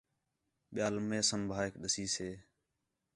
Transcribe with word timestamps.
ٻیال 0.73 0.95
میثم 1.09 1.41
بھاک 1.51 1.71
ݙسیسے 1.81 2.29